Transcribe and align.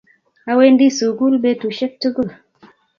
Awendi 0.51 0.87
sukul 0.97 1.33
petushek 1.43 1.93
tukul 2.01 2.29